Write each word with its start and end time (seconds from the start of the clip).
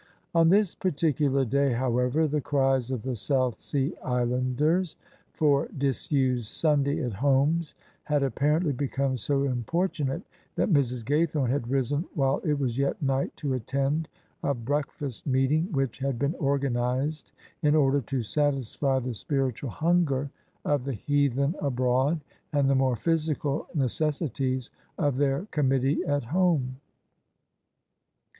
On 0.33 0.49
this 0.49 0.73
particular 0.73 1.45
day, 1.45 1.73
however, 1.73 2.27
the 2.27 2.41
cries 2.41 2.89
of 2.89 3.03
the 3.03 3.15
South 3.15 3.59
Sea 3.59 3.93
Islanders 4.03 4.95
for 5.31 5.67
disused" 5.77 6.47
Sunday 6.59 7.03
at 7.03 7.13
Homes" 7.13 7.75
had 8.05 8.23
apparently 8.23 8.73
become 8.73 9.15
so 9.15 9.43
importunate 9.43 10.23
that 10.55 10.73
Mrs. 10.73 11.03
Gaythorne 11.05 11.49
had 11.51 11.69
risen 11.69 12.05
while 12.15 12.39
it 12.39 12.57
was 12.57 12.79
yet 12.79 12.99
night 12.99 13.37
to 13.37 13.53
attend 13.53 14.09
a 14.41 14.55
breakfast 14.55 15.27
meet 15.27 15.51
ing 15.51 15.71
which 15.71 15.99
had 15.99 16.17
been 16.17 16.33
organised 16.37 17.31
in 17.61 17.75
order 17.75 18.01
to 18.01 18.23
satisfy 18.23 18.97
the 18.97 19.13
spiritual 19.13 19.69
himger 19.69 20.31
of 20.65 20.83
the 20.83 20.93
heathen 20.95 21.53
abroad 21.61 22.21
and 22.51 22.67
the 22.67 22.73
more 22.73 22.95
physical 22.95 23.67
necessi 23.75 24.33
ties 24.33 24.71
of 24.97 25.17
their 25.17 25.45
Committee 25.51 26.03
at 26.05 26.23
home. 26.23 26.77